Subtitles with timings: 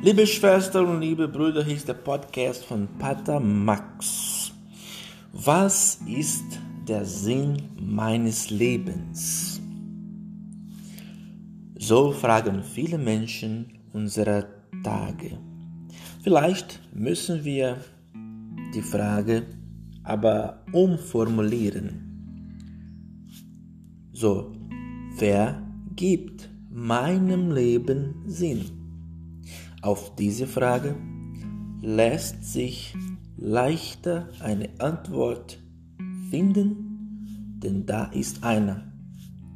[0.00, 4.52] Liebe Schwestern und liebe Brüder, hier ist der Podcast von Pater Max.
[5.32, 6.44] Was ist
[6.86, 9.60] der Sinn meines Lebens?
[11.76, 14.44] So fragen viele Menschen unserer
[14.84, 15.36] Tage.
[16.22, 17.78] Vielleicht müssen wir
[18.76, 19.46] die Frage
[20.04, 22.04] aber umformulieren.
[24.12, 24.52] So,
[25.18, 25.60] wer
[25.96, 28.78] gibt meinem Leben Sinn?
[29.80, 30.96] Auf diese Frage
[31.80, 32.96] lässt sich
[33.36, 35.60] leichter eine Antwort
[36.30, 38.90] finden, denn da ist einer,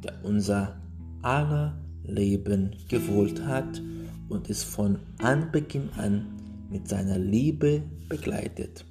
[0.01, 0.81] der unser
[1.21, 3.81] aller Leben gewollt hat
[4.29, 6.25] und es von Anbeginn an
[6.69, 8.85] mit seiner Liebe begleitet.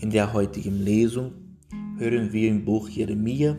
[0.00, 1.32] In der heutigen Lesung
[1.98, 3.56] hören wir im Buch Jeremia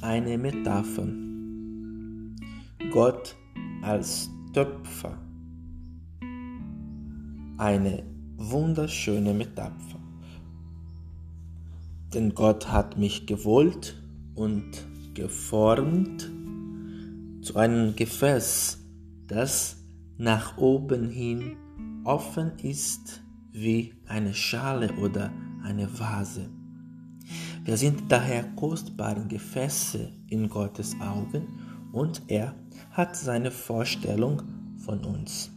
[0.00, 1.08] eine Metapher.
[2.90, 3.36] Gott
[3.82, 5.27] als Töpfer.
[7.58, 8.04] Eine
[8.36, 9.98] wunderschöne Metapher.
[12.14, 14.00] Denn Gott hat mich gewollt
[14.36, 14.70] und
[15.14, 16.30] geformt
[17.42, 18.78] zu einem Gefäß,
[19.26, 19.76] das
[20.18, 21.56] nach oben hin
[22.04, 25.32] offen ist wie eine Schale oder
[25.64, 26.48] eine Vase.
[27.64, 31.48] Wir sind daher kostbare Gefäße in Gottes Augen
[31.90, 32.54] und er
[32.92, 34.42] hat seine Vorstellung
[34.76, 35.50] von uns.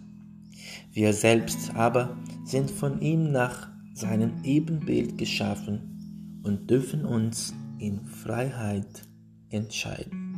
[0.92, 9.04] Wir selbst aber sind von ihm nach seinem Ebenbild geschaffen und dürfen uns in Freiheit
[9.50, 10.32] entscheiden.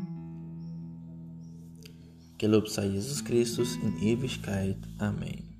[2.37, 4.77] Gelobt sei Jesus Christus in Ewigkeit.
[4.97, 5.52] Amen.